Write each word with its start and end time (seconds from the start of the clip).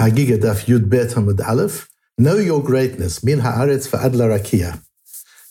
Chagiga 0.00 0.38
Daf 0.38 0.64
Yud 0.64 0.88
Bet 0.88 1.08
Hamud 1.08 1.46
Aleph. 1.46 1.86
Know 2.16 2.36
your 2.36 2.62
greatness. 2.62 3.22
Min 3.22 3.40
haaretz 3.40 3.86
va'ad 3.90 4.14
rakia. 4.14 4.82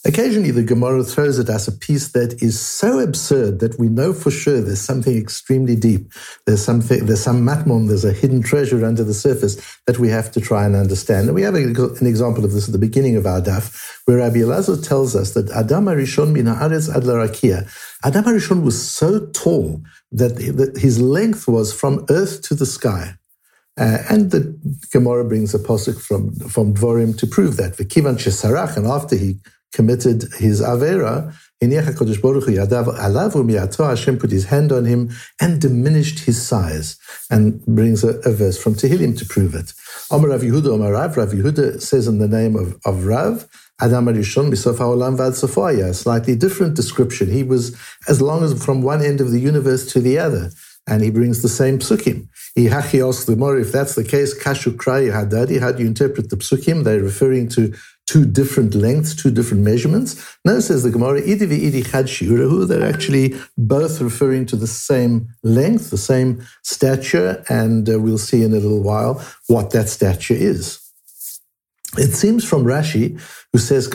Occasionally, 0.04 0.50
the 0.50 0.64
Gemara 0.64 1.04
throws 1.04 1.38
at 1.38 1.50
us 1.50 1.68
a 1.68 1.72
piece 1.72 2.14
that 2.14 2.42
is 2.42 2.60
so 2.60 2.98
absurd 2.98 3.60
that 3.60 3.78
we 3.78 3.90
know 3.90 4.12
for 4.12 4.32
sure 4.32 4.60
there's 4.60 4.82
something 4.82 5.16
extremely 5.16 5.76
deep. 5.76 6.12
There's 6.48 6.66
something, 6.66 7.06
there's 7.06 7.22
some 7.22 7.46
matmon, 7.46 7.90
there's 7.90 8.06
a 8.06 8.12
hidden 8.12 8.42
treasure 8.42 8.84
under 8.84 9.04
the 9.04 9.14
surface 9.14 9.78
that 9.86 10.00
we 10.00 10.10
have 10.10 10.32
to 10.32 10.42
try 10.42 10.66
and 10.66 10.76
understand. 10.76 11.28
And 11.28 11.36
we 11.36 11.44
have 11.44 11.54
a, 11.54 11.66
an 12.00 12.08
example 12.08 12.44
of 12.44 12.52
this 12.52 12.68
at 12.68 12.72
the 12.72 12.80
beginning 12.80 13.18
of 13.18 13.28
our 13.28 13.42
daf, 13.42 14.00
where 14.06 14.18
Rabbi 14.18 14.38
Elazar 14.38 14.84
tells 14.84 15.16
us 15.16 15.36
that 15.36 15.52
Adam 15.52 15.86
Arishon 15.86 16.32
min 16.32 16.46
haaretz 16.46 16.90
ad 16.90 17.04
rakia. 17.04 17.70
Adam 18.04 18.24
Arishon 18.24 18.64
was 18.64 18.82
so 18.82 19.28
tall 19.28 19.84
that 20.12 20.40
his 20.76 21.00
length 21.00 21.48
was 21.48 21.72
from 21.72 22.04
earth 22.10 22.42
to 22.42 22.56
the 22.56 22.66
sky. 22.66 23.14
Uh, 23.80 24.04
and 24.10 24.32
the 24.32 24.42
Gemara 24.92 25.24
brings 25.24 25.56
a 25.56 25.60
posuk 25.60 26.02
from, 26.02 26.36
from 26.36 26.74
Dvorim 26.74 27.18
to 27.18 27.26
prove 27.26 27.56
that. 27.58 27.78
V'kivan 27.78 28.18
shesarach, 28.18 28.76
and 28.76 28.86
after 28.86 29.16
he 29.16 29.40
committed 29.72 30.24
his 30.38 30.62
avera, 30.62 31.34
Hashem 33.90 34.18
put 34.18 34.32
his 34.32 34.46
hand 34.46 34.72
on 34.72 34.86
him 34.86 35.12
and 35.42 35.62
diminished 35.62 36.20
his 36.20 36.42
size, 36.42 36.98
and 37.30 37.66
brings 37.66 38.04
a, 38.04 38.20
a 38.20 38.32
verse 38.32 38.58
from 38.62 38.76
Tehillim 38.76 39.18
to 39.18 39.26
prove 39.26 39.54
it. 39.56 39.74
Amar 40.10 40.30
Rav 40.30 40.42
Yehuda, 40.42 40.74
Amar 40.74 40.94
Rav, 40.94 41.18
Rav 41.18 41.30
Yehuda 41.30 41.82
says 41.82 42.08
in 42.08 42.20
the 42.20 42.30
name 42.30 42.56
of, 42.56 42.80
of 42.86 43.06
Rav, 43.06 43.46
Adam 43.82 44.06
Arishon 44.06 44.50
misof 44.50 44.78
haolam 44.78 45.18
vad 45.18 45.34
a 45.80 45.94
slightly 45.94 46.36
different 46.36 46.76
description. 46.76 47.30
He 47.30 47.44
was 47.44 47.78
as 48.08 48.22
long 48.22 48.44
as 48.44 48.64
from 48.64 48.82
one 48.82 49.02
end 49.02 49.22
of 49.22 49.32
the 49.32 49.40
universe 49.40 49.92
to 49.94 50.00
the 50.00 50.18
other, 50.18 50.52
and 50.90 51.04
he 51.04 51.10
brings 51.10 51.42
the 51.42 51.50
same 51.50 51.80
psukim. 51.80 52.28
Ihachi 52.58 53.08
asks 53.08 53.26
the 53.26 53.36
more 53.36 53.58
if 53.58 53.72
that's 53.72 53.96
the 53.96 54.04
case, 54.04 54.38
kashu 54.38 54.76
krai 54.76 55.12
hadadi, 55.12 55.60
how 55.60 55.72
do 55.72 55.84
you 55.84 55.88
interpret 55.88 56.30
the 56.30 56.38
psukim? 56.38 56.84
They're 56.84 57.02
referring 57.02 57.50
to 57.50 57.74
two 58.08 58.26
different 58.26 58.74
lengths, 58.74 59.16
two 59.16 59.30
different 59.30 59.64
measurements. 59.64 60.38
No, 60.44 60.60
says 60.60 60.82
the 60.82 60.90
Gemara, 60.90 61.22
idi 61.22 61.46
idi 61.48 61.90
chad 61.90 62.06
shiurahu, 62.06 62.68
they're 62.68 62.88
actually 62.88 63.36
both 63.56 64.02
referring 64.02 64.48
to 64.48 64.56
the 64.56 64.66
same 64.66 65.30
length, 65.44 65.92
the 65.92 65.98
same 65.98 66.44
stature, 66.64 67.44
and 67.50 67.88
uh, 67.88 68.00
we'll 68.00 68.18
see 68.18 68.42
in 68.44 68.52
a 68.52 68.56
little 68.56 68.82
while 68.82 69.24
what 69.48 69.70
that 69.72 69.90
stature 69.90 70.34
is. 70.34 70.89
It 71.98 72.14
seems 72.14 72.44
from 72.44 72.66
Rashi, 72.66 73.20
who 73.52 73.58
says, 73.58 73.88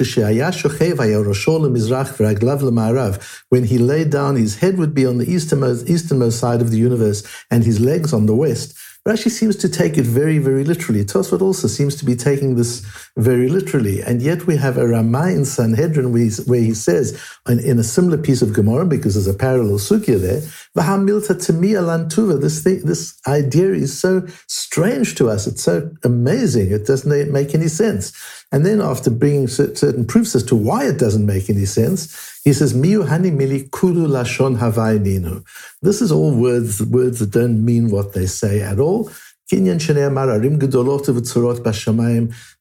when 3.50 3.64
he 3.64 3.78
lay 3.78 4.04
down, 4.04 4.36
his 4.36 4.56
head 4.56 4.78
would 4.78 4.94
be 4.94 5.06
on 5.06 5.18
the 5.18 5.30
easternmost, 5.30 5.88
easternmost 5.88 6.40
side 6.40 6.60
of 6.60 6.70
the 6.72 6.76
universe 6.76 7.22
and 7.50 7.62
his 7.64 7.78
legs 7.78 8.12
on 8.12 8.26
the 8.26 8.34
west. 8.34 8.76
Rashi 9.06 9.30
seems 9.30 9.56
to 9.56 9.68
take 9.68 9.98
it 9.98 10.06
very, 10.06 10.38
very 10.38 10.64
literally. 10.64 11.04
Tosfot 11.04 11.42
also 11.42 11.68
seems 11.68 11.94
to 11.96 12.06
be 12.06 12.16
taking 12.16 12.56
this 12.56 12.80
very 13.18 13.50
literally. 13.50 14.00
And 14.00 14.22
yet 14.22 14.46
we 14.46 14.56
have 14.56 14.78
a 14.78 14.88
Ramah 14.88 15.28
in 15.28 15.44
Sanhedrin 15.44 16.10
where, 16.10 16.30
where 16.46 16.62
he 16.62 16.72
says, 16.72 17.20
in, 17.46 17.60
in, 17.60 17.78
a 17.78 17.84
similar 17.84 18.16
piece 18.16 18.40
of 18.40 18.54
Gemara, 18.54 18.86
because 18.86 19.12
there's 19.12 19.26
a 19.26 19.38
parallel 19.38 19.76
sugya 19.76 20.18
there, 20.18 20.40
Vahamilta 20.74 21.34
Tamiya 21.34 21.82
Lantuva, 21.82 22.40
this 22.40 22.62
thing, 22.62 22.80
this 22.86 23.20
idea 23.26 23.72
is 23.72 23.98
so 23.98 24.26
strange 24.46 25.16
to 25.16 25.28
us. 25.28 25.46
It's 25.46 25.62
so 25.62 25.90
amazing. 26.02 26.72
It 26.72 26.86
doesn't 26.86 27.30
make 27.30 27.54
any 27.54 27.68
sense. 27.68 28.12
And 28.52 28.64
then 28.64 28.80
after 28.80 29.10
bringing 29.10 29.48
certain 29.48 30.06
proofs 30.06 30.34
as 30.34 30.44
to 30.44 30.56
why 30.56 30.86
it 30.86 30.98
doesn't 30.98 31.26
make 31.26 31.50
any 31.50 31.66
sense, 31.66 32.33
he 32.44 32.52
says, 32.52 32.74
Miu 32.74 33.06
hani 33.06 33.32
mili 33.32 33.70
kulu 33.70 34.06
lashon 34.06 34.58
havaininu. 34.58 35.44
This 35.80 36.02
is 36.02 36.12
all 36.12 36.34
words, 36.34 36.82
words 36.84 37.20
that 37.20 37.30
don't 37.30 37.64
mean 37.64 37.90
what 37.90 38.12
they 38.12 38.26
say 38.26 38.60
at 38.60 38.78
all. 38.78 39.10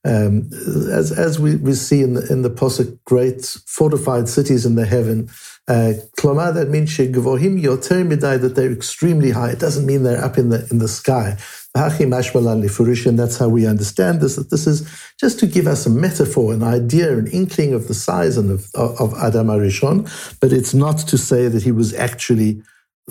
Um, 0.05 0.49
as 0.91 1.11
as 1.17 1.39
we, 1.39 1.55
we 1.55 1.73
see 1.73 2.01
in 2.01 2.13
the 2.13 2.27
in 2.29 2.41
the 2.41 2.49
posuk, 2.49 2.99
great 3.05 3.45
fortified 3.67 4.27
cities 4.27 4.65
in 4.65 4.75
the 4.75 4.85
heaven. 4.85 5.29
Uh, 5.65 5.93
Klomar, 6.19 6.53
that 6.53 6.69
means 6.69 6.89
shegevohim 6.89 7.61
yoter 7.61 8.05
midai, 8.05 8.41
that 8.41 8.55
they're 8.55 8.71
extremely 8.71 9.31
high. 9.31 9.51
It 9.51 9.59
doesn't 9.59 9.85
mean 9.85 10.03
they're 10.03 10.23
up 10.23 10.37
in 10.37 10.49
the 10.49 10.67
in 10.71 10.79
the 10.79 10.89
sky. 10.89 11.37
And 11.75 12.13
that's 12.13 13.37
how 13.37 13.49
we 13.49 13.65
understand 13.65 14.21
this, 14.21 14.35
that 14.35 14.51
this 14.51 14.67
is 14.67 14.87
just 15.19 15.39
to 15.39 15.47
give 15.47 15.65
us 15.65 15.87
a 15.87 15.89
metaphor, 15.89 16.53
an 16.53 16.61
idea, 16.61 17.17
an 17.17 17.25
inkling 17.27 17.73
of 17.73 17.87
the 17.87 17.95
size 17.95 18.37
and 18.37 18.51
of, 18.51 18.67
of 18.75 19.13
Adam 19.15 19.47
Arishon, 19.47 20.07
but 20.39 20.53
it's 20.53 20.75
not 20.75 20.99
to 20.99 21.17
say 21.17 21.47
that 21.47 21.63
he 21.63 21.71
was 21.71 21.95
actually 21.95 22.61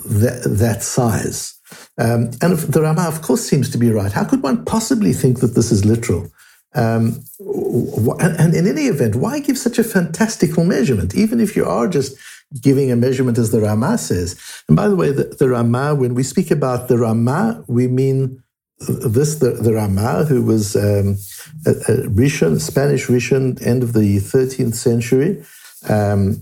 that, 0.05 0.43
that 0.45 0.81
size. 0.81 1.59
Um, 1.97 2.31
and 2.41 2.57
the 2.57 2.81
Rama, 2.81 3.03
of 3.03 3.21
course, 3.21 3.41
seems 3.41 3.69
to 3.71 3.77
be 3.77 3.91
right. 3.91 4.11
How 4.11 4.23
could 4.23 4.43
one 4.43 4.65
possibly 4.65 5.13
think 5.13 5.39
that 5.39 5.55
this 5.55 5.71
is 5.71 5.85
literal? 5.85 6.31
Um, 6.75 7.23
and 8.19 8.55
in 8.55 8.67
any 8.67 8.87
event, 8.87 9.15
why 9.15 9.39
give 9.39 9.57
such 9.57 9.77
a 9.77 9.83
fantastical 9.83 10.63
measurement? 10.63 11.15
Even 11.15 11.39
if 11.39 11.55
you 11.55 11.65
are 11.65 11.87
just 11.87 12.17
giving 12.61 12.91
a 12.91 12.95
measurement 12.95 13.37
as 13.37 13.51
the 13.51 13.61
Rama 13.61 13.97
says. 13.97 14.39
And 14.67 14.77
by 14.77 14.87
the 14.87 14.95
way, 14.95 15.11
the, 15.11 15.23
the 15.23 15.49
Rama, 15.49 15.95
when 15.95 16.13
we 16.13 16.23
speak 16.23 16.51
about 16.51 16.87
the 16.87 16.97
Rama, 16.97 17.63
we 17.67 17.87
mean 17.87 18.43
this 18.87 19.35
the, 19.35 19.51
the 19.51 19.73
Rama, 19.73 20.25
who 20.25 20.43
was 20.43 20.75
um, 20.75 21.17
a, 21.65 21.71
a 21.71 22.07
Rishon, 22.09 22.59
Spanish 22.59 23.07
Rishon, 23.07 23.65
end 23.65 23.83
of 23.83 23.93
the 23.93 24.17
13th 24.17 24.75
century, 24.75 25.43
um, 25.89 26.41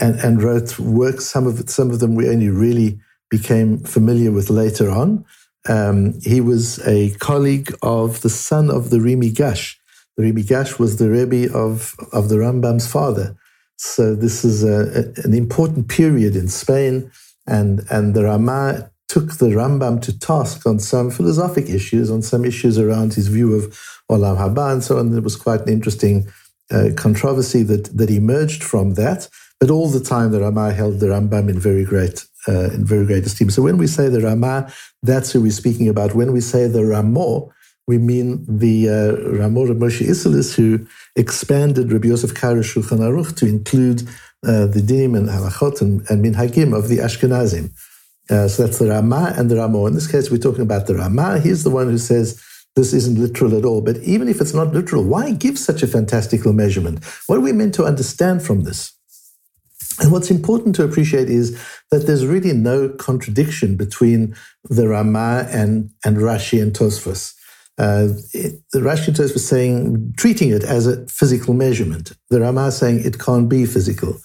and, 0.00 0.18
and, 0.20 0.42
wrote 0.42 0.78
works. 0.78 1.26
Some 1.26 1.46
of 1.46 1.68
some 1.68 1.90
of 1.90 2.00
them 2.00 2.14
we 2.14 2.28
only 2.28 2.48
really 2.48 2.98
became 3.30 3.78
familiar 3.78 4.30
with 4.30 4.50
later 4.50 4.90
on. 4.90 5.24
Um, 5.68 6.18
he 6.22 6.40
was 6.40 6.78
a 6.86 7.10
colleague 7.18 7.74
of 7.82 8.22
the 8.22 8.30
son 8.30 8.70
of 8.70 8.90
the 8.90 9.00
Ri 9.00 9.14
Migash. 9.14 9.76
The 10.16 10.24
Ri 10.24 10.32
Migash 10.32 10.78
was 10.78 10.96
the 10.96 11.10
Rebbe 11.10 11.52
of, 11.52 11.94
of 12.12 12.28
the 12.28 12.36
Rambam's 12.36 12.90
father. 12.90 13.36
So 13.76 14.14
this 14.14 14.44
is 14.44 14.64
a, 14.64 14.78
a, 15.00 15.24
an 15.24 15.34
important 15.34 15.88
period 15.88 16.34
in 16.34 16.48
Spain, 16.48 17.10
and, 17.46 17.84
and 17.90 18.14
the 18.14 18.24
Rama 18.24 18.90
took 19.08 19.38
the 19.38 19.46
Rambam 19.46 20.02
to 20.02 20.18
task 20.18 20.66
on 20.66 20.78
some 20.78 21.10
philosophic 21.10 21.68
issues, 21.68 22.10
on 22.10 22.22
some 22.22 22.44
issues 22.44 22.78
around 22.78 23.14
his 23.14 23.28
view 23.28 23.54
of 23.54 23.78
Olam 24.10 24.36
Haba 24.36 24.72
and 24.72 24.84
so 24.84 24.98
on. 24.98 25.12
There 25.12 25.22
was 25.22 25.36
quite 25.36 25.62
an 25.62 25.68
interesting 25.68 26.28
uh, 26.70 26.90
controversy 26.96 27.62
that, 27.64 27.96
that 27.96 28.10
emerged 28.10 28.62
from 28.62 28.94
that. 28.94 29.28
But 29.60 29.70
all 29.70 29.88
the 29.88 30.00
time, 30.00 30.30
the 30.30 30.40
Rama 30.40 30.72
held 30.72 31.00
the 31.00 31.06
Rambam 31.06 31.48
in 31.48 31.58
very 31.58 31.84
great 31.84 32.26
uh, 32.48 32.70
in 32.74 32.84
very 32.84 33.04
great 33.06 33.26
esteem. 33.26 33.50
So 33.50 33.62
when 33.62 33.78
we 33.78 33.86
say 33.86 34.08
the 34.08 34.20
Rama, 34.20 34.72
that's 35.02 35.32
who 35.32 35.42
we're 35.42 35.52
speaking 35.52 35.88
about. 35.88 36.14
When 36.14 36.32
we 36.32 36.40
say 36.40 36.66
the 36.66 36.84
Ramo, 36.84 37.52
we 37.86 37.98
mean 37.98 38.44
the 38.48 38.88
uh, 38.88 39.38
Ramo 39.38 39.66
Moshe 39.66 40.06
Isserles, 40.06 40.54
who 40.54 40.86
expanded 41.16 41.92
Rabbi 41.92 42.08
Yosef 42.08 42.34
Karo 42.34 42.60
Shulchan 42.60 43.00
Aruch 43.00 43.36
to 43.36 43.46
include 43.46 44.02
uh, 44.46 44.66
the 44.66 44.80
dinim 44.80 45.16
and 45.16 45.28
halachot 45.28 45.80
and, 45.80 46.08
and 46.10 46.24
minhagim 46.24 46.76
of 46.76 46.88
the 46.88 46.98
Ashkenazim. 46.98 47.72
Uh, 48.30 48.46
so 48.46 48.64
that's 48.64 48.78
the 48.78 48.88
Rama 48.88 49.32
and 49.36 49.50
the 49.50 49.56
Ramo. 49.56 49.86
In 49.86 49.94
this 49.94 50.10
case, 50.10 50.30
we're 50.30 50.38
talking 50.38 50.62
about 50.62 50.86
the 50.86 50.96
Rama. 50.96 51.40
He's 51.40 51.64
the 51.64 51.70
one 51.70 51.88
who 51.88 51.98
says 51.98 52.42
this 52.76 52.92
isn't 52.92 53.18
literal 53.18 53.56
at 53.56 53.64
all. 53.64 53.80
But 53.80 53.96
even 53.98 54.28
if 54.28 54.40
it's 54.40 54.54
not 54.54 54.72
literal, 54.72 55.02
why 55.02 55.32
give 55.32 55.58
such 55.58 55.82
a 55.82 55.86
fantastical 55.86 56.52
measurement? 56.52 57.04
What 57.26 57.38
are 57.38 57.40
we 57.40 57.52
meant 57.52 57.74
to 57.74 57.84
understand 57.84 58.42
from 58.42 58.64
this? 58.64 58.92
And 60.00 60.12
what's 60.12 60.30
important 60.30 60.76
to 60.76 60.84
appreciate 60.84 61.28
is 61.28 61.58
that 61.90 62.06
there's 62.06 62.24
really 62.24 62.52
no 62.52 62.88
contradiction 62.88 63.76
between 63.76 64.36
the 64.64 64.88
Rama 64.88 65.46
and, 65.50 65.90
and 66.04 66.18
Rashi 66.18 66.62
and 66.62 66.72
Tosfos. 66.72 67.34
Uh, 67.78 68.08
the 68.72 68.80
Rashi 68.80 69.08
and 69.08 69.16
Tosfos 69.16 69.40
saying, 69.40 70.14
treating 70.16 70.50
it 70.50 70.64
as 70.64 70.86
a 70.86 71.06
physical 71.06 71.54
measurement. 71.54 72.12
The 72.30 72.40
Rama 72.40 72.70
saying 72.70 73.04
it 73.04 73.18
can't 73.18 73.48
be 73.48 73.66
physical. 73.66 74.20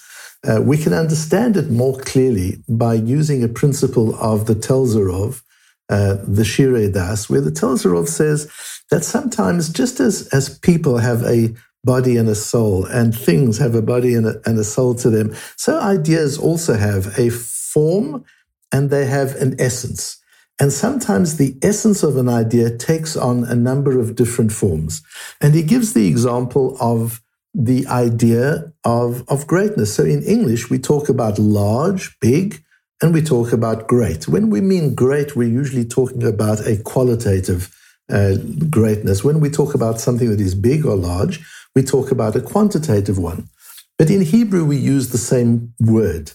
Uh, 0.46 0.62
we 0.62 0.78
can 0.78 0.94
understand 0.94 1.56
it 1.56 1.70
more 1.72 1.98
clearly 2.00 2.58
by 2.68 2.96
using 2.96 3.44
a 3.44 3.48
principle 3.48 4.16
of 4.16 4.46
the 4.46 4.56
Telzer 4.56 5.08
Rov, 5.08 5.42
uh, 5.90 6.18
the 6.28 6.44
Shiurei 6.44 6.94
Daas, 6.94 7.30
where 7.30 7.42
the 7.42 7.52
Telzer 7.52 7.92
Rov 7.92 8.10
says 8.10 8.52
that 8.92 9.04
sometimes 9.04 9.70
just 9.70 10.00
as, 10.00 10.28
as 10.30 10.60
people 10.60 10.98
have 10.98 11.24
a 11.24 11.56
body 11.84 12.18
and 12.18 12.30
a 12.30 12.36
soul, 12.36 12.86
and 12.86 13.18
things 13.18 13.58
have 13.58 13.76
a 13.76 13.82
body 13.82 14.14
and 14.16 14.26
a, 14.26 14.42
and 14.46 14.58
a 14.58 14.64
soul 14.64 14.96
to 14.96 15.10
them, 15.10 15.36
so 15.58 15.80
ideas 15.80 16.38
also 16.38 16.76
have 16.76 17.18
a 17.20 17.30
form 17.30 18.24
and 18.72 18.90
they 18.90 19.06
have 19.06 19.36
an 19.36 19.56
essence. 19.60 20.18
And 20.60 20.72
sometimes 20.72 21.38
the 21.38 21.58
essence 21.62 22.04
of 22.04 22.16
an 22.18 22.30
idea 22.30 22.76
takes 22.78 23.18
on 23.18 23.44
a 23.44 23.56
number 23.56 24.00
of 24.00 24.16
different 24.16 24.52
forms. 24.52 25.02
And 25.42 25.56
he 25.56 25.64
gives 25.64 25.94
the 25.94 26.08
example 26.08 26.78
of 26.80 27.22
the 27.54 27.86
idea 27.88 28.72
of, 28.84 29.28
of 29.28 29.46
greatness. 29.48 29.94
So 29.94 30.04
in 30.04 30.24
English, 30.24 30.70
we 30.70 30.80
talk 30.80 31.10
about 31.10 31.38
large, 31.38 32.18
big, 32.20 32.64
and 33.02 33.14
we 33.14 33.22
talk 33.22 33.52
about 33.52 33.88
great. 33.88 34.28
When 34.28 34.50
we 34.50 34.62
mean 34.62 34.96
great, 34.96 35.36
we're 35.36 35.50
usually 35.50 35.86
talking 35.86 36.24
about 36.24 36.66
a 36.66 36.78
qualitative 36.78 37.76
uh, 38.10 38.36
greatness. 38.70 39.24
When 39.24 39.40
we 39.40 39.50
talk 39.50 39.76
about 39.76 40.00
something 40.00 40.30
that 40.30 40.40
is 40.40 40.56
big 40.56 40.86
or 40.86 40.96
large, 40.96 41.42
we 41.76 41.84
talk 41.84 42.12
about 42.12 42.36
a 42.36 42.42
quantitative 42.42 43.18
one. 43.18 43.50
But 43.98 44.10
in 44.10 44.22
Hebrew, 44.22 44.66
we 44.66 44.78
use 44.78 45.10
the 45.10 45.18
same 45.18 45.74
word. 45.80 46.32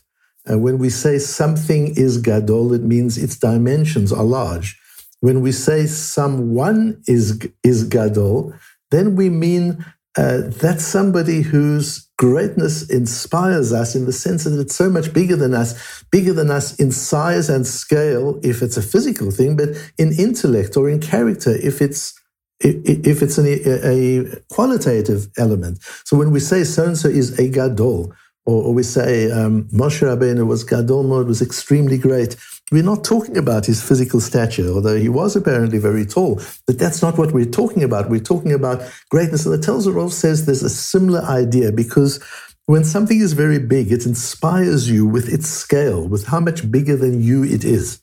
When 0.46 0.78
we 0.78 0.88
say 0.88 1.18
something 1.18 1.94
is 1.96 2.18
gadol, 2.18 2.72
it 2.72 2.82
means 2.82 3.18
its 3.18 3.36
dimensions 3.36 4.12
are 4.12 4.24
large. 4.24 4.78
When 5.20 5.40
we 5.40 5.52
say 5.52 5.86
someone 5.86 7.02
is, 7.06 7.40
is 7.64 7.84
Gadol, 7.84 8.54
then 8.90 9.16
we 9.16 9.30
mean 9.30 9.84
uh, 10.16 10.42
that's 10.46 10.84
somebody 10.84 11.42
whose 11.42 12.08
greatness 12.18 12.88
inspires 12.88 13.72
us 13.72 13.94
in 13.94 14.06
the 14.06 14.12
sense 14.12 14.44
that 14.44 14.58
it's 14.58 14.74
so 14.74 14.88
much 14.88 15.12
bigger 15.12 15.36
than 15.36 15.54
us, 15.54 16.04
bigger 16.10 16.32
than 16.32 16.50
us 16.50 16.76
in 16.76 16.90
size 16.92 17.48
and 17.48 17.66
scale 17.66 18.40
if 18.42 18.62
it's 18.62 18.76
a 18.76 18.82
physical 18.82 19.30
thing, 19.30 19.56
but 19.56 19.70
in 19.98 20.12
intellect 20.18 20.76
or 20.76 20.88
in 20.88 21.00
character 21.00 21.54
if 21.62 21.82
it's 21.82 22.14
if 22.60 23.22
it's 23.22 23.38
an, 23.38 23.46
a, 23.46 24.40
qualitative 24.52 25.28
element. 25.36 25.78
So 26.04 26.16
when 26.16 26.30
we 26.30 26.40
say 26.40 26.64
so 26.64 26.86
and 26.86 26.98
so 26.98 27.08
is 27.08 27.38
a 27.38 27.48
gadol, 27.48 28.12
or, 28.46 28.64
or 28.64 28.74
we 28.74 28.82
say 28.82 29.30
um, 29.30 29.64
Moshe 29.68 30.02
Rabbeinu 30.02 30.46
was 30.46 30.64
gadol 30.64 31.02
mod, 31.02 31.26
was 31.26 31.42
extremely 31.42 31.98
great, 31.98 32.36
we're 32.70 32.82
not 32.82 33.04
talking 33.04 33.38
about 33.38 33.64
his 33.64 33.82
physical 33.82 34.20
stature, 34.20 34.68
although 34.68 34.98
he 34.98 35.08
was 35.08 35.36
apparently 35.36 35.78
very 35.78 36.04
tall. 36.04 36.40
But 36.66 36.78
that's 36.78 37.00
not 37.00 37.16
what 37.16 37.32
we're 37.32 37.46
talking 37.46 37.82
about. 37.82 38.10
We're 38.10 38.20
talking 38.20 38.52
about 38.52 38.82
greatness. 39.08 39.46
And 39.46 39.54
the 39.54 39.66
Telzer 39.66 40.10
says 40.10 40.44
there's 40.44 40.62
a 40.62 40.68
similar 40.68 41.22
idea 41.22 41.72
because 41.72 42.22
when 42.66 42.84
something 42.84 43.20
is 43.20 43.32
very 43.32 43.58
big, 43.58 43.90
it 43.90 44.04
inspires 44.04 44.90
you 44.90 45.06
with 45.06 45.32
its 45.32 45.48
scale, 45.48 46.06
with 46.06 46.26
how 46.26 46.40
much 46.40 46.70
bigger 46.70 46.96
than 46.96 47.22
you 47.22 47.42
it 47.42 47.64
is. 47.64 48.02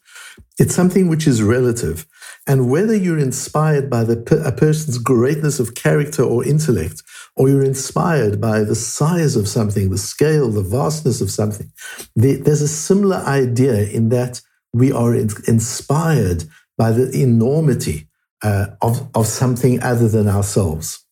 It's 0.57 0.73
something 0.73 1.09
which 1.09 1.27
is 1.27 1.43
relative. 1.43 2.07
And 2.47 2.69
whether 2.69 2.95
you're 2.95 3.17
inspired 3.17 3.89
by 3.89 4.03
the, 4.03 4.19
a 4.45 4.51
person's 4.51 4.99
greatness 4.99 5.59
of 5.59 5.73
character 5.73 6.23
or 6.23 6.45
intellect, 6.45 7.01
or 7.35 7.49
you're 7.49 7.63
inspired 7.63 8.39
by 8.39 8.61
the 8.61 8.75
size 8.75 9.35
of 9.35 9.47
something, 9.47 9.89
the 9.89 9.97
scale, 9.97 10.49
the 10.49 10.61
vastness 10.61 11.21
of 11.21 11.31
something, 11.31 11.71
there's 12.15 12.61
a 12.61 12.67
similar 12.67 13.17
idea 13.17 13.87
in 13.89 14.09
that 14.09 14.41
we 14.73 14.91
are 14.91 15.15
inspired 15.15 16.43
by 16.77 16.91
the 16.91 17.09
enormity 17.11 18.07
uh, 18.43 18.67
of, 18.81 19.09
of 19.15 19.25
something 19.25 19.81
other 19.81 20.07
than 20.07 20.27
ourselves. 20.27 21.05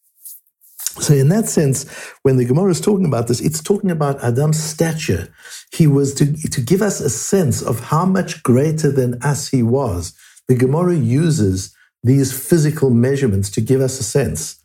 So, 0.99 1.15
in 1.15 1.29
that 1.29 1.47
sense, 1.47 1.89
when 2.21 2.37
the 2.37 2.45
Gemara 2.45 2.69
is 2.69 2.79
talking 2.79 3.07
about 3.07 3.27
this, 3.27 3.41
it's 3.41 3.63
talking 3.63 3.89
about 3.89 4.23
Adam's 4.23 4.61
stature. 4.61 5.33
He 5.71 5.87
was 5.87 6.13
to, 6.15 6.31
to 6.49 6.61
give 6.61 6.83
us 6.83 6.99
a 6.99 7.09
sense 7.09 7.63
of 7.63 7.79
how 7.79 8.05
much 8.05 8.43
greater 8.43 8.91
than 8.91 9.19
us 9.23 9.47
he 9.47 9.63
was. 9.63 10.13
The 10.47 10.55
Gemara 10.55 10.95
uses 10.95 11.75
these 12.03 12.37
physical 12.37 12.89
measurements 12.89 13.49
to 13.51 13.61
give 13.61 13.81
us 13.81 13.99
a 13.99 14.03
sense. 14.03 14.61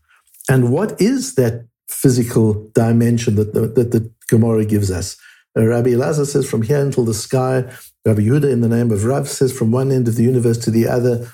And 0.48 0.72
what 0.72 1.00
is 1.00 1.34
that 1.36 1.66
physical 1.88 2.69
dimension 2.75 3.36
that 3.36 3.54
the, 3.54 3.69
that 3.69 3.92
the 3.92 4.10
Gemara 4.28 4.64
gives 4.64 4.90
us? 4.90 5.16
Uh, 5.56 5.66
Rabbi 5.66 5.90
Elazar 5.90 6.26
says, 6.26 6.48
from 6.48 6.62
here 6.62 6.80
until 6.80 7.04
the 7.04 7.14
sky, 7.14 7.64
Rabbi 8.04 8.22
Yehuda, 8.22 8.50
in 8.50 8.60
the 8.60 8.69
name 8.69 8.90
of 8.90 9.04
Rav, 9.04 9.28
says 9.28 9.56
from 9.56 9.70
one 9.70 9.90
end 9.90 10.08
of 10.08 10.16
the 10.16 10.22
universe 10.22 10.58
to 10.58 10.70
the 10.70 10.88
other. 10.88 11.30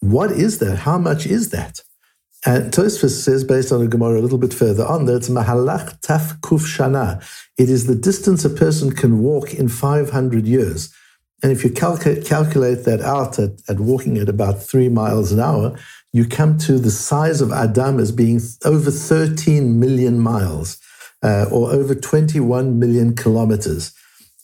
What 0.00 0.30
is 0.32 0.58
that? 0.58 0.80
How 0.80 0.98
much 0.98 1.26
is 1.26 1.50
that? 1.50 1.80
And 2.44 2.72
Tosfos 2.72 3.10
says, 3.10 3.44
based 3.44 3.70
on 3.70 3.82
a 3.82 3.86
Gemara 3.86 4.18
a 4.18 4.22
little 4.22 4.38
bit 4.38 4.54
further 4.54 4.84
on, 4.86 5.04
that 5.06 5.16
it's 5.16 5.28
Mahalach 5.28 6.00
Taf 6.00 6.40
Kuf 6.40 6.60
Shana. 6.60 7.22
It 7.58 7.68
is 7.68 7.86
the 7.86 7.94
distance 7.94 8.44
a 8.44 8.50
person 8.50 8.92
can 8.92 9.22
walk 9.22 9.52
in 9.52 9.68
500 9.68 10.46
years. 10.46 10.92
And 11.42 11.52
if 11.52 11.64
you 11.64 11.70
calculate, 11.70 12.84
that 12.84 13.00
out 13.02 13.38
at, 13.38 13.50
at 13.68 13.80
walking 13.80 14.18
at 14.18 14.28
about 14.28 14.62
three 14.62 14.88
miles 14.88 15.32
an 15.32 15.40
hour, 15.40 15.78
you 16.12 16.26
come 16.26 16.58
to 16.58 16.78
the 16.78 16.90
size 16.90 17.40
of 17.40 17.52
Adam 17.52 17.98
as 17.98 18.12
being 18.12 18.40
over 18.64 18.90
13 18.90 19.78
million 19.78 20.18
miles 20.18 20.78
uh, 21.22 21.46
or 21.50 21.70
over 21.70 21.94
21 21.94 22.78
million 22.78 23.14
kilometers. 23.14 23.94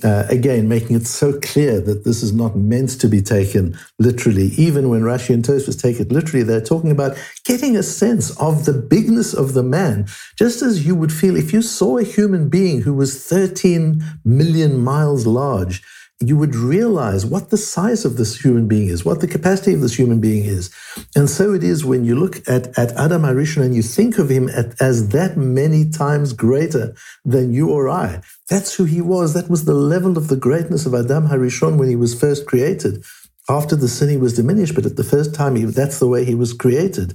Uh, 0.05 0.25
again, 0.29 0.69
making 0.69 0.95
it 0.95 1.07
so 1.07 1.41
clear 1.41 1.81
that 1.81 2.05
this 2.05 2.23
is 2.23 2.33
not 2.33 2.55
meant 2.55 3.01
to 3.01 3.09
be 3.09 3.23
taken 3.23 3.77
literally. 3.99 4.49
Even 4.59 4.91
when 4.91 5.01
Rashi 5.01 5.33
and 5.33 5.43
Tosfos 5.43 5.81
take 5.81 5.99
it 6.01 6.13
literally, 6.13 6.43
they're 6.43 6.61
talking 6.61 6.91
about 6.91 7.17
getting 7.45 7.79
a 7.79 7.83
sense 7.83 8.39
of 8.39 8.67
the 8.67 8.75
bigness 8.75 9.33
of 9.33 9.55
the 9.55 9.63
man, 9.63 10.07
just 10.39 10.61
as 10.61 10.87
you 10.87 10.95
would 10.95 11.13
feel 11.13 11.35
if 11.35 11.51
you 11.51 11.63
saw 11.63 11.97
a 11.97 12.05
human 12.05 12.51
being 12.51 12.83
who 12.83 12.93
was 12.93 13.27
13 13.27 14.05
million 14.23 14.79
miles 14.79 15.27
large 15.27 15.83
you 16.21 16.37
would 16.37 16.55
realize 16.55 17.27
what 17.27 17.51
the 17.51 17.59
size 17.59 18.07
of 18.07 18.17
this 18.17 18.41
human 18.43 18.67
being 18.67 18.89
is, 18.89 19.05
what 19.05 19.21
the 19.21 19.29
capacity 19.29 19.75
of 19.75 19.83
this 19.83 19.99
human 19.99 20.19
being 20.19 20.45
is. 20.45 20.75
And 21.15 21.29
so 21.29 21.53
it 21.53 21.63
is 21.63 21.85
when 21.85 22.05
you 22.05 22.17
look 22.17 22.37
at, 22.49 22.69
at 22.79 22.93
Adam 22.93 23.23
Harishon 23.23 23.63
and 23.63 23.75
you 23.75 23.83
think 23.83 24.19
of 24.19 24.31
him 24.31 24.49
at, 24.49 24.81
as 24.81 25.11
that 25.11 25.37
many 25.37 25.91
times 25.91 26.33
greater 26.33 26.95
than 27.25 27.53
you 27.53 27.69
or 27.69 27.91
I. 27.91 28.23
That's 28.49 28.75
who 28.75 28.85
he 28.85 29.03
was. 29.03 29.35
That 29.35 29.51
was 29.51 29.67
the 29.67 29.75
level 29.75 30.17
of 30.17 30.29
the 30.29 30.37
greatness 30.37 30.87
of 30.87 30.95
Adam 30.95 31.29
Harishon 31.29 31.79
when 31.79 31.89
he 31.89 31.97
was 31.97 32.19
first 32.19 32.47
created. 32.47 33.05
After 33.49 33.77
the 33.77 33.89
sin, 33.89 34.09
he 34.09 34.17
was 34.17 34.35
diminished, 34.35 34.75
but 34.75 34.87
at 34.87 34.97
the 34.97 35.05
first 35.05 35.35
time, 35.35 35.55
he, 35.55 35.65
that's 35.65 35.99
the 35.99 36.09
way 36.09 36.25
he 36.25 36.35
was 36.35 36.55
created. 36.55 37.15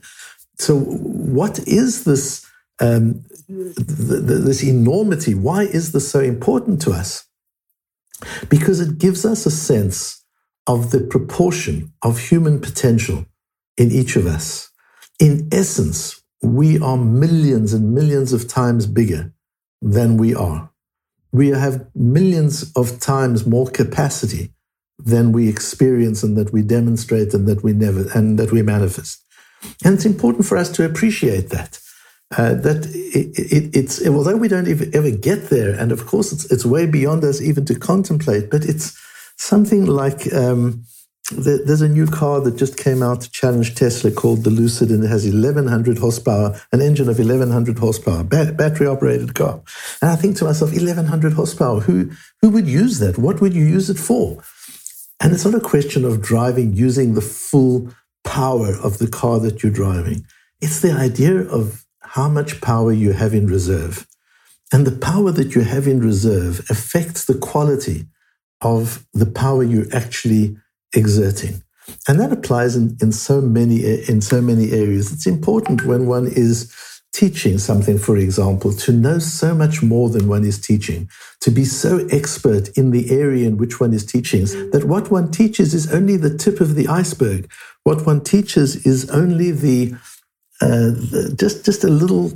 So, 0.59 0.77
what 0.77 1.57
is 1.67 2.03
this, 2.03 2.45
um, 2.79 3.25
this 3.49 4.63
enormity? 4.63 5.33
Why 5.33 5.63
is 5.63 5.91
this 5.91 6.09
so 6.09 6.19
important 6.19 6.81
to 6.83 6.91
us? 6.91 7.25
Because 8.49 8.79
it 8.79 8.97
gives 8.97 9.25
us 9.25 9.45
a 9.45 9.51
sense 9.51 10.23
of 10.67 10.91
the 10.91 11.01
proportion 11.01 11.93
of 12.01 12.19
human 12.19 12.59
potential 12.59 13.25
in 13.77 13.91
each 13.91 14.15
of 14.15 14.25
us. 14.25 14.69
In 15.19 15.49
essence, 15.51 16.21
we 16.41 16.79
are 16.79 16.97
millions 16.97 17.73
and 17.73 17.93
millions 17.93 18.33
of 18.33 18.47
times 18.47 18.87
bigger 18.87 19.33
than 19.81 20.17
we 20.17 20.33
are. 20.33 20.71
We 21.31 21.49
have 21.49 21.87
millions 21.95 22.71
of 22.75 22.99
times 22.99 23.45
more 23.45 23.67
capacity 23.67 24.53
than 24.99 25.31
we 25.31 25.47
experience 25.47 26.23
and 26.23 26.37
that 26.37 26.53
we 26.53 26.61
demonstrate 26.61 27.33
and 27.33 27.47
that 27.47 27.63
we 27.63 27.73
never 27.73 28.05
and 28.13 28.37
that 28.37 28.51
we 28.51 28.61
manifest. 28.61 29.23
And 29.83 29.93
it's 29.95 30.05
important 30.05 30.45
for 30.45 30.57
us 30.57 30.69
to 30.71 30.85
appreciate 30.85 31.49
that 31.49 31.79
uh, 32.37 32.53
that 32.53 32.85
it, 32.93 33.37
it, 33.37 33.75
it's 33.75 34.05
although 34.07 34.37
we 34.37 34.47
don't 34.47 34.67
ever, 34.67 35.11
get 35.11 35.49
there, 35.49 35.73
and 35.73 35.91
of 35.91 36.05
course 36.05 36.31
it's 36.31 36.49
it's 36.51 36.65
way 36.65 36.85
beyond 36.85 37.23
us 37.23 37.41
even 37.41 37.65
to 37.65 37.77
contemplate. 37.77 38.49
But 38.49 38.63
it's 38.63 38.97
something 39.37 39.85
like 39.85 40.31
um, 40.33 40.85
the, 41.29 41.61
there's 41.65 41.81
a 41.81 41.89
new 41.89 42.07
car 42.07 42.39
that 42.41 42.55
just 42.55 42.77
came 42.77 43.03
out 43.03 43.21
to 43.21 43.31
challenge 43.31 43.75
Tesla 43.75 44.11
called 44.11 44.43
the 44.43 44.49
Lucid, 44.49 44.91
and 44.91 45.03
it 45.03 45.07
has 45.07 45.25
1100 45.25 45.97
horsepower, 45.97 46.59
an 46.71 46.81
engine 46.81 47.09
of 47.09 47.17
1100 47.17 47.79
horsepower, 47.79 48.23
bat, 48.23 48.55
battery 48.55 48.87
operated 48.87 49.35
car. 49.35 49.61
And 50.01 50.11
I 50.11 50.15
think 50.15 50.37
to 50.37 50.45
myself, 50.45 50.71
1100 50.71 51.33
horsepower. 51.33 51.81
Who 51.81 52.11
who 52.41 52.49
would 52.49 52.67
use 52.67 52.99
that? 52.99 53.17
What 53.17 53.41
would 53.41 53.53
you 53.53 53.65
use 53.65 53.89
it 53.89 53.99
for? 53.99 54.41
And 55.19 55.33
it's 55.33 55.45
not 55.45 55.53
a 55.53 55.59
question 55.59 56.05
of 56.05 56.21
driving 56.21 56.73
using 56.73 57.13
the 57.13 57.21
full 57.21 57.93
power 58.23 58.73
of 58.81 58.97
the 58.97 59.07
car 59.07 59.39
that 59.39 59.61
you're 59.61 59.71
driving. 59.71 60.25
It's 60.61 60.79
the 60.79 60.91
idea 60.93 61.41
of 61.41 61.85
how 62.11 62.27
much 62.27 62.59
power 62.59 62.91
you 62.91 63.13
have 63.13 63.33
in 63.33 63.47
reserve. 63.47 64.05
And 64.73 64.85
the 64.85 64.97
power 64.97 65.31
that 65.31 65.55
you 65.55 65.61
have 65.61 65.87
in 65.87 66.01
reserve 66.01 66.59
affects 66.69 67.23
the 67.23 67.37
quality 67.37 68.05
of 68.59 69.05
the 69.13 69.25
power 69.25 69.63
you're 69.63 69.93
actually 69.95 70.57
exerting. 70.93 71.63
And 72.09 72.19
that 72.19 72.33
applies 72.33 72.75
in, 72.75 72.97
in 73.01 73.13
so 73.13 73.39
many 73.39 73.77
in 74.09 74.19
so 74.21 74.41
many 74.41 74.71
areas. 74.71 75.13
It's 75.13 75.25
important 75.25 75.85
when 75.85 76.05
one 76.05 76.27
is 76.27 76.73
teaching 77.13 77.57
something, 77.57 77.97
for 77.97 78.17
example, 78.17 78.73
to 78.73 78.91
know 78.91 79.19
so 79.19 79.53
much 79.55 79.81
more 79.81 80.09
than 80.09 80.27
one 80.27 80.45
is 80.45 80.59
teaching, 80.59 81.09
to 81.41 81.51
be 81.51 81.65
so 81.65 82.07
expert 82.11 82.69
in 82.77 82.91
the 82.91 83.09
area 83.09 83.47
in 83.47 83.57
which 83.57 83.79
one 83.79 83.93
is 83.93 84.05
teaching, 84.05 84.45
that 84.71 84.85
what 84.85 85.11
one 85.11 85.31
teaches 85.31 85.73
is 85.73 85.93
only 85.93 86.17
the 86.17 86.37
tip 86.37 86.59
of 86.61 86.75
the 86.75 86.87
iceberg. 86.87 87.49
What 87.83 88.05
one 88.05 88.21
teaches 88.21 88.85
is 88.85 89.09
only 89.09 89.51
the 89.51 89.95
uh, 90.61 90.91
just 91.35 91.65
just 91.65 91.83
a 91.83 91.89
little 91.89 92.31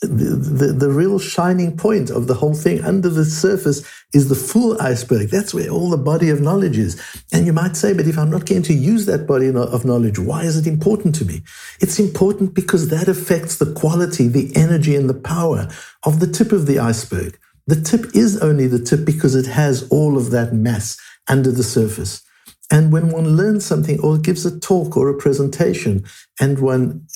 the, 0.00 0.66
the, 0.66 0.72
the, 0.72 0.90
real 0.90 1.18
shining 1.18 1.76
point 1.76 2.10
of 2.10 2.26
the 2.26 2.34
whole 2.34 2.54
thing 2.54 2.84
under 2.84 3.08
the 3.08 3.24
surface 3.24 3.86
is 4.12 4.28
the 4.28 4.34
full 4.34 4.80
iceberg. 4.80 5.30
That's 5.30 5.54
where 5.54 5.68
all 5.68 5.90
the 5.90 5.96
body 5.96 6.30
of 6.30 6.40
knowledge 6.40 6.76
is. 6.78 7.00
And 7.32 7.46
you 7.46 7.52
might 7.52 7.76
say, 7.76 7.94
but 7.94 8.06
if 8.06 8.18
I'm 8.18 8.30
not 8.30 8.46
going 8.46 8.62
to 8.64 8.74
use 8.74 9.06
that 9.06 9.26
body 9.26 9.48
of 9.48 9.84
knowledge, 9.84 10.18
why 10.18 10.42
is 10.42 10.56
it 10.56 10.66
important 10.66 11.14
to 11.16 11.24
me? 11.24 11.42
It's 11.80 11.98
important 11.98 12.54
because 12.54 12.88
that 12.88 13.08
affects 13.08 13.56
the 13.56 13.72
quality, 13.72 14.28
the 14.28 14.54
energy, 14.54 14.94
and 14.94 15.08
the 15.08 15.14
power 15.14 15.68
of 16.04 16.20
the 16.20 16.28
tip 16.28 16.52
of 16.52 16.66
the 16.66 16.78
iceberg. 16.78 17.38
The 17.66 17.80
tip 17.80 18.14
is 18.14 18.40
only 18.40 18.66
the 18.66 18.78
tip 18.78 19.04
because 19.04 19.34
it 19.34 19.46
has 19.46 19.88
all 19.88 20.18
of 20.18 20.30
that 20.30 20.52
mass 20.52 20.98
under 21.28 21.50
the 21.50 21.64
surface. 21.64 22.22
And 22.70 22.92
when 22.92 23.10
one 23.10 23.36
learns 23.36 23.64
something 23.64 24.00
or 24.00 24.16
gives 24.16 24.46
a 24.46 24.58
talk 24.58 24.96
or 24.96 25.08
a 25.08 25.16
presentation, 25.18 26.04
and 26.40 26.58
one 26.58 27.06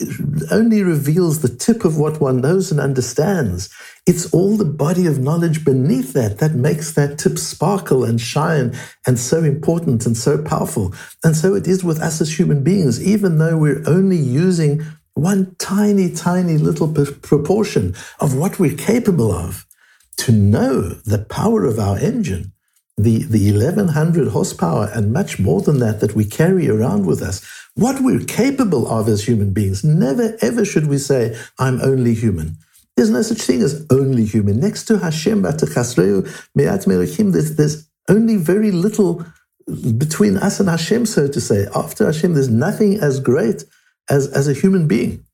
only 0.50 0.82
reveals 0.82 1.40
the 1.40 1.48
tip 1.48 1.84
of 1.84 1.96
what 1.96 2.20
one 2.20 2.42
knows 2.42 2.70
and 2.70 2.78
understands, 2.78 3.70
it's 4.06 4.32
all 4.32 4.56
the 4.56 4.64
body 4.64 5.06
of 5.06 5.18
knowledge 5.18 5.64
beneath 5.64 6.12
that 6.12 6.38
that 6.38 6.54
makes 6.54 6.92
that 6.92 7.18
tip 7.18 7.38
sparkle 7.38 8.04
and 8.04 8.20
shine 8.20 8.76
and 9.06 9.18
so 9.18 9.42
important 9.42 10.04
and 10.04 10.16
so 10.16 10.42
powerful. 10.42 10.94
And 11.24 11.34
so 11.34 11.54
it 11.54 11.66
is 11.66 11.82
with 11.82 12.00
us 12.00 12.20
as 12.20 12.38
human 12.38 12.62
beings, 12.62 13.02
even 13.02 13.38
though 13.38 13.56
we're 13.56 13.82
only 13.86 14.18
using 14.18 14.84
one 15.14 15.56
tiny, 15.58 16.12
tiny 16.12 16.58
little 16.58 16.92
proportion 16.92 17.94
of 18.20 18.36
what 18.36 18.58
we're 18.58 18.76
capable 18.76 19.32
of, 19.32 19.66
to 20.18 20.32
know 20.32 20.82
the 21.06 21.24
power 21.24 21.64
of 21.64 21.78
our 21.78 21.98
engine 21.98 22.52
the, 22.98 23.22
the 23.24 23.52
1100 23.52 24.28
horsepower 24.28 24.90
and 24.92 25.12
much 25.12 25.38
more 25.38 25.62
than 25.62 25.78
that 25.78 26.00
that 26.00 26.14
we 26.14 26.24
carry 26.24 26.68
around 26.68 27.06
with 27.06 27.22
us, 27.22 27.46
what 27.74 28.02
we're 28.02 28.24
capable 28.24 28.88
of 28.88 29.08
as 29.08 29.26
human 29.26 29.52
beings. 29.52 29.84
Never, 29.84 30.36
ever 30.42 30.64
should 30.64 30.88
we 30.88 30.98
say, 30.98 31.38
I'm 31.58 31.80
only 31.80 32.14
human. 32.14 32.56
There's 32.96 33.10
no 33.10 33.22
such 33.22 33.42
thing 33.42 33.62
as 33.62 33.86
only 33.90 34.24
human. 34.24 34.58
Next 34.58 34.86
to 34.86 34.98
Hashem, 34.98 35.42
there's, 35.42 37.56
there's 37.56 37.88
only 38.08 38.36
very 38.36 38.70
little 38.72 39.24
between 39.96 40.36
us 40.38 40.58
and 40.58 40.68
Hashem, 40.68 41.06
so 41.06 41.28
to 41.28 41.40
say. 41.40 41.68
After 41.76 42.06
Hashem, 42.06 42.34
there's 42.34 42.48
nothing 42.48 42.98
as 42.98 43.20
great 43.20 43.62
as, 44.10 44.26
as 44.32 44.48
a 44.48 44.54
human 44.54 44.88
being. 44.88 45.24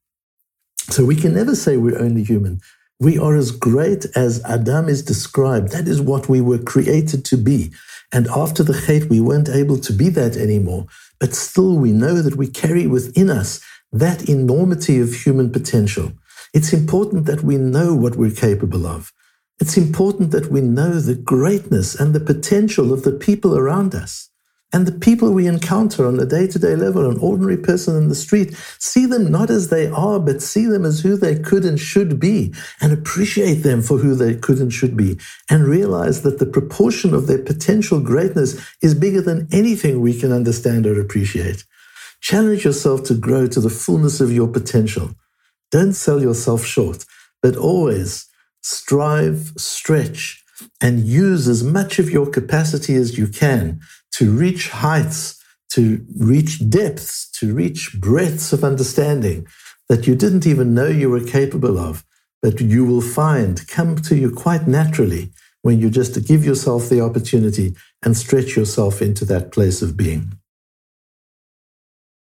So 0.90 1.06
we 1.06 1.16
can 1.16 1.32
never 1.32 1.56
say 1.56 1.78
we're 1.78 1.98
only 1.98 2.24
human. 2.24 2.60
We 3.00 3.18
are 3.18 3.34
as 3.34 3.50
great 3.50 4.06
as 4.14 4.42
Adam 4.44 4.88
is 4.88 5.02
described. 5.02 5.72
That 5.72 5.88
is 5.88 6.00
what 6.00 6.28
we 6.28 6.40
were 6.40 6.58
created 6.58 7.24
to 7.26 7.36
be. 7.36 7.72
And 8.12 8.28
after 8.28 8.62
the 8.62 8.80
Chet, 8.86 9.10
we 9.10 9.20
weren't 9.20 9.48
able 9.48 9.78
to 9.78 9.92
be 9.92 10.08
that 10.10 10.36
anymore. 10.36 10.86
But 11.18 11.34
still, 11.34 11.76
we 11.76 11.90
know 11.90 12.22
that 12.22 12.36
we 12.36 12.46
carry 12.46 12.86
within 12.86 13.30
us 13.30 13.60
that 13.92 14.28
enormity 14.28 15.00
of 15.00 15.12
human 15.12 15.50
potential. 15.50 16.12
It's 16.52 16.72
important 16.72 17.26
that 17.26 17.42
we 17.42 17.56
know 17.56 17.94
what 17.94 18.16
we're 18.16 18.30
capable 18.30 18.86
of. 18.86 19.12
It's 19.60 19.76
important 19.76 20.30
that 20.30 20.50
we 20.50 20.60
know 20.60 21.00
the 21.00 21.14
greatness 21.14 21.94
and 21.94 22.14
the 22.14 22.20
potential 22.20 22.92
of 22.92 23.02
the 23.02 23.12
people 23.12 23.56
around 23.56 23.94
us. 23.94 24.30
And 24.74 24.86
the 24.86 24.98
people 25.06 25.30
we 25.30 25.46
encounter 25.46 26.04
on 26.04 26.18
a 26.18 26.26
day 26.26 26.48
to 26.48 26.58
day 26.58 26.74
level, 26.74 27.08
an 27.08 27.16
ordinary 27.18 27.56
person 27.56 27.96
in 27.96 28.08
the 28.08 28.14
street, 28.16 28.56
see 28.80 29.06
them 29.06 29.30
not 29.30 29.48
as 29.48 29.68
they 29.68 29.86
are, 29.86 30.18
but 30.18 30.42
see 30.42 30.66
them 30.66 30.84
as 30.84 30.98
who 30.98 31.16
they 31.16 31.38
could 31.38 31.64
and 31.64 31.78
should 31.78 32.18
be, 32.18 32.52
and 32.80 32.92
appreciate 32.92 33.62
them 33.62 33.82
for 33.82 33.98
who 33.98 34.16
they 34.16 34.34
could 34.34 34.58
and 34.58 34.72
should 34.72 34.96
be, 34.96 35.16
and 35.48 35.68
realize 35.68 36.22
that 36.22 36.40
the 36.40 36.46
proportion 36.46 37.14
of 37.14 37.28
their 37.28 37.38
potential 37.38 38.00
greatness 38.00 38.60
is 38.82 38.96
bigger 38.96 39.20
than 39.20 39.46
anything 39.52 40.00
we 40.00 40.18
can 40.18 40.32
understand 40.32 40.88
or 40.88 41.00
appreciate. 41.00 41.64
Challenge 42.20 42.64
yourself 42.64 43.04
to 43.04 43.14
grow 43.14 43.46
to 43.46 43.60
the 43.60 43.70
fullness 43.70 44.20
of 44.20 44.32
your 44.32 44.48
potential. 44.48 45.14
Don't 45.70 45.92
sell 45.92 46.20
yourself 46.20 46.64
short, 46.64 47.04
but 47.40 47.56
always 47.56 48.26
strive, 48.60 49.52
stretch, 49.56 50.42
and 50.80 51.00
use 51.00 51.46
as 51.46 51.62
much 51.62 52.00
of 52.00 52.10
your 52.10 52.26
capacity 52.26 52.94
as 52.96 53.16
you 53.16 53.28
can 53.28 53.80
to 54.16 54.30
reach 54.30 54.68
heights, 54.70 55.42
to 55.70 56.04
reach 56.18 56.68
depths, 56.70 57.30
to 57.32 57.52
reach 57.52 58.00
breadths 58.00 58.52
of 58.52 58.62
understanding 58.62 59.46
that 59.88 60.06
you 60.06 60.14
didn't 60.14 60.46
even 60.46 60.74
know 60.74 60.86
you 60.86 61.10
were 61.10 61.24
capable 61.24 61.78
of, 61.78 62.04
but 62.42 62.60
you 62.60 62.84
will 62.84 63.00
find 63.00 63.66
come 63.68 63.96
to 63.96 64.16
you 64.16 64.30
quite 64.30 64.66
naturally 64.66 65.32
when 65.62 65.80
you 65.80 65.90
just 65.90 66.26
give 66.26 66.44
yourself 66.44 66.88
the 66.88 67.00
opportunity 67.00 67.74
and 68.02 68.16
stretch 68.16 68.56
yourself 68.56 69.00
into 69.00 69.24
that 69.24 69.50
place 69.50 69.82
of 69.82 69.96
being. 69.96 70.38